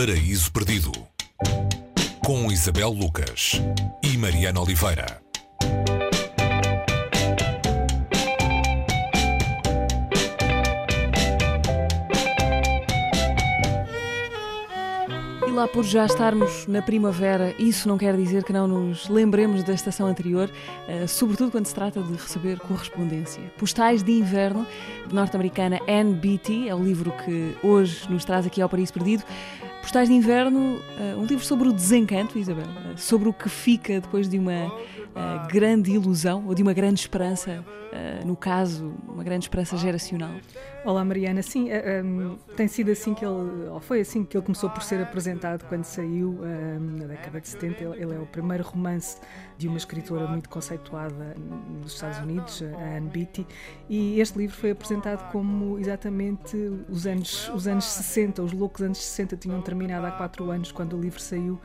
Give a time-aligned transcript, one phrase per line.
[0.00, 0.92] Paraíso Perdido
[2.24, 3.60] com Isabel Lucas
[4.02, 5.20] e Mariana Oliveira.
[15.46, 19.62] E lá por já estarmos na primavera, isso não quer dizer que não nos lembremos
[19.64, 20.50] da estação anterior,
[20.88, 23.42] eh, sobretudo quando se trata de receber correspondência.
[23.58, 24.66] Postais de Inverno,
[25.06, 29.24] de norte-americana Anne Beatty, é o livro que hoje nos traz aqui ao Paris Perdido.
[29.80, 34.00] Postais de Inverno, eh, um livro sobre o desencanto, Isabel, eh, sobre o que fica
[34.00, 34.70] depois de uma
[35.48, 37.64] grande ilusão ou de uma grande esperança,
[38.24, 40.30] no caso, uma grande esperança geracional.
[40.82, 44.44] Olá Mariana, sim, uh, um, tem sido assim que ele, ou foi assim que ele
[44.44, 46.38] começou por ser apresentado quando saiu
[46.96, 47.84] na década de 70.
[47.84, 49.18] Ele, ele, é o primeiro romance
[49.58, 51.34] de uma escritora muito conceituada
[51.82, 53.46] nos Estados Unidos, a Anne Beatty,
[53.90, 56.56] e este livro foi apresentado como exatamente
[56.88, 60.96] os anos, os anos 60, os loucos anos 60 tinham terminado há quatro anos quando
[60.96, 61.60] o livro saiu,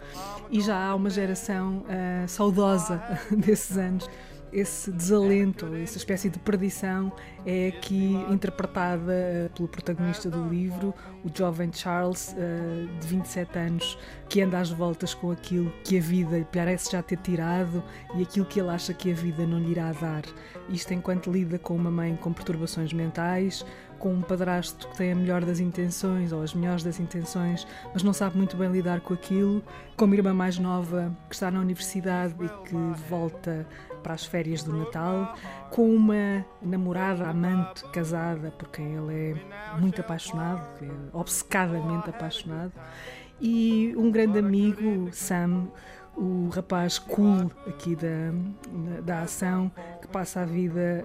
[0.52, 3.02] e já há uma geração uh, saudosa
[3.42, 4.10] desses anos
[4.56, 7.12] esse desalento, essa espécie de perdição
[7.46, 10.94] é aqui interpretada eh, pelo protagonista do livro,
[11.26, 16.02] o jovem Charles, eh, de 27 anos, que anda às voltas com aquilo que a
[16.02, 17.84] vida parece já ter tirado
[18.16, 20.24] e aquilo que ele acha que a vida não lhe irá dar.
[20.70, 23.66] Isto enquanto lida com uma mãe com perturbações mentais,
[24.06, 28.04] com um padrasto que tem a melhor das intenções ou as melhores das intenções, mas
[28.04, 29.64] não sabe muito bem lidar com aquilo,
[29.98, 32.76] com uma irmã mais nova que está na universidade e que
[33.10, 33.66] volta
[34.04, 35.36] para as férias do Natal,
[35.72, 42.74] com uma namorada, amante, casada, por quem ele é muito apaixonado, é obcecadamente apaixonado,
[43.42, 45.68] e um grande amigo, Sam,
[46.18, 49.72] o rapaz cool aqui da, da ação
[50.02, 51.04] que passa a vida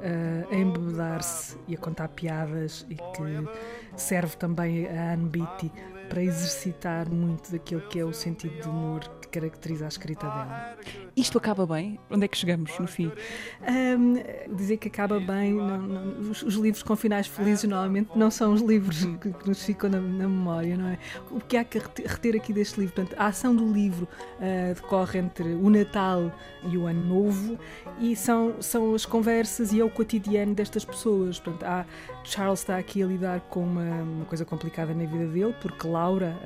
[0.50, 3.48] a, embebedar-se e a contar piadas e que
[3.97, 5.72] serve também a Anne Beatty
[6.08, 9.00] para exercitar muito daquilo que é o sentido de humor
[9.31, 10.77] caracteriza a escrita dela.
[11.17, 11.98] Isto acaba bem?
[12.11, 13.10] Onde é que chegamos no fim?
[13.69, 18.31] Um, dizer que acaba bem, não, não, os, os, livros com finais felizes normalmente não
[18.31, 20.99] são os livros que, que nos ficam na, na, memória, não é?
[21.31, 22.94] O que há que reter aqui deste livro?
[22.94, 26.32] Portanto, a ação do livro uh, decorre entre o Natal
[26.65, 27.59] e o Ano Novo
[27.99, 31.38] e são, são as conversas e é o cotidiano destas pessoas.
[31.38, 31.84] Portanto, há,
[32.25, 36.37] Charles está aqui a lidar com uma, uma coisa complicada na vida dele, porque Laura,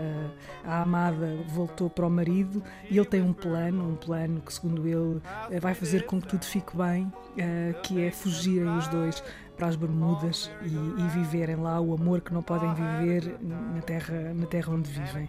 [0.64, 4.52] a, a amada, voltou para o marido e ele tem um plano, um plano que,
[4.52, 5.20] segundo ele,
[5.60, 9.22] vai fazer com que tudo fique bem, eh, que é fugirem os dois
[9.56, 14.34] para as Bermudas e, e, viverem lá o amor que não podem viver na terra,
[14.34, 15.28] na terra onde vivem.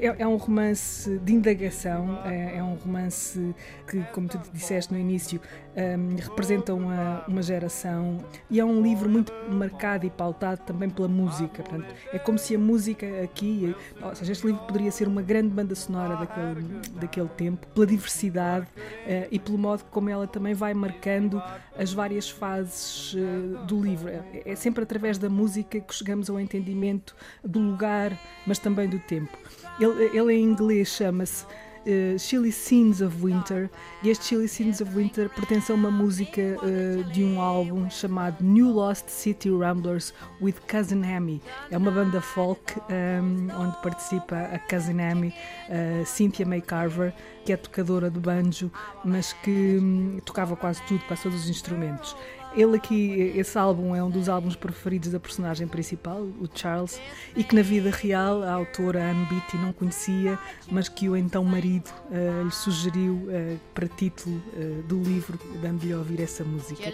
[0.00, 3.54] É, é, um romance de indagação, é, é, um romance
[3.88, 5.40] que, como tu disseste no início,
[5.76, 11.08] um, representa uma, uma geração e é um livro muito marcado e pautado também pela
[11.08, 11.62] música.
[11.62, 15.48] Portanto, é como se a música aqui, ou seja, este livro poderia ser uma grande
[15.48, 20.74] banda sonora daquele, daquele tempo, pela diversidade uh, e pelo modo como ela também vai
[20.74, 21.42] marcando
[21.76, 24.08] as várias fases uh, do livro.
[24.08, 27.14] É, é sempre através da música que chegamos ao entendimento
[27.44, 29.36] do lugar, mas também do tempo.
[29.80, 31.44] Ele, ele em inglês chama-se
[31.84, 33.70] uh, Chili Scenes of Winter
[34.02, 38.42] e este Chili Scenes of Winter pertence a uma música uh, de um álbum chamado
[38.42, 41.40] New Lost City Ramblers with Cousin Amy.
[41.70, 45.28] É uma banda folk um, ehm, onde participa a Cousin Amy,
[45.68, 47.14] uh, Cynthia May Carver,
[47.44, 48.70] que é tocadora de banjo,
[49.04, 52.16] mas que um, tocava quase tudo, quase todos os instrumentos.
[52.56, 57.00] Ele aqui, esse álbum é um dos álbuns preferidos da personagem principal, o Charles,
[57.34, 60.38] e que na vida real a autora Anne Beatty não conhecia,
[60.70, 65.92] mas que o então marido uh, lhe sugeriu uh, para título uh, do livro, dando-lhe
[65.92, 66.84] a ouvir essa música.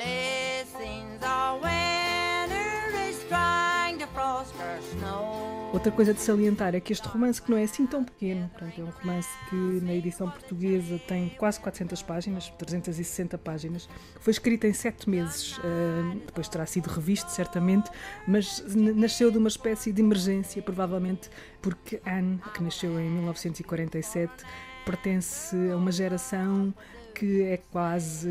[5.72, 8.80] Outra coisa de salientar é que este romance, que não é assim tão pequeno, portanto,
[8.80, 13.88] é um romance que na edição portuguesa tem quase 400 páginas, 360 páginas,
[14.18, 17.88] foi escrito em sete meses, uh, depois terá sido revisto, certamente,
[18.26, 21.30] mas nasceu de uma espécie de emergência, provavelmente
[21.62, 24.44] porque Anne, que nasceu em 1947,
[24.90, 26.74] pertence a uma geração
[27.14, 28.28] que é quase,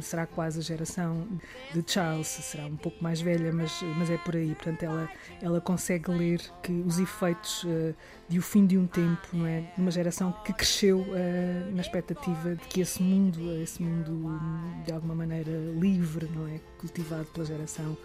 [0.00, 1.26] será quase a geração
[1.74, 4.54] de Charles, será um pouco mais velha, mas, mas é por aí.
[4.54, 5.10] Portanto, ela,
[5.42, 7.94] ela consegue ler que os efeitos uh,
[8.28, 9.64] de o fim de um tempo, não é?
[9.76, 14.40] Uma geração que cresceu uh, na expectativa de que esse mundo, esse mundo
[14.86, 16.60] de alguma maneira livre, não é?
[16.78, 17.96] Cultivado pela geração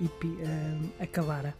[0.00, 1.54] hippie, uh, acabara.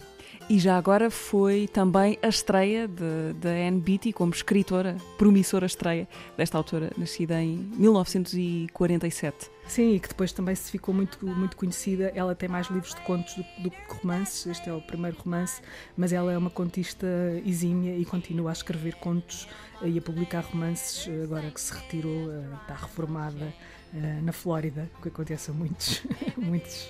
[0.49, 6.07] E já agora foi também a estreia da Anne Beatty como escritora, promissora estreia
[6.37, 9.51] desta autora, nascida em 1947.
[9.67, 12.13] Sim, e que depois também se ficou muito, muito conhecida.
[12.15, 14.47] Ela tem mais livros de contos do, que romances.
[14.47, 15.61] Este é o primeiro romance,
[15.97, 17.07] mas ela é uma contista
[17.45, 19.49] exímia e continua a escrever contos
[19.83, 21.09] e a publicar romances.
[21.25, 23.53] Agora que se retirou, eh, está reformada
[23.95, 26.03] eh, na Flórida, o que acontece a muitos,
[26.37, 26.89] muitos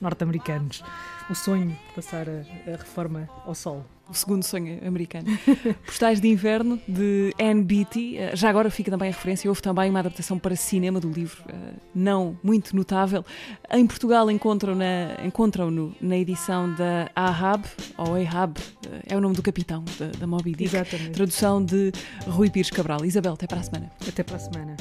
[0.00, 0.82] norte-americanos.
[1.30, 2.40] O sonho de passar a,
[2.70, 5.26] a reforma ao sol o segundo sonho americano.
[5.84, 8.16] Postais de Inverno, de Anne Beatty.
[8.16, 11.42] Eh, já agora fica também a referência, houve também uma adaptação para cinema do livro,
[11.48, 13.24] eh, não muito notável.
[13.70, 17.64] Em Portugal encontram-no na, encontram na edição da Ahab,
[17.98, 20.74] ou Ahab, eh, é o nome do capitão da, da Moby Dick.
[20.74, 21.10] Exatamente.
[21.10, 21.92] Tradução de
[22.26, 23.04] Rui Pires Cabral.
[23.04, 23.90] Isabel, até para a semana.
[24.06, 24.76] Até para a semana.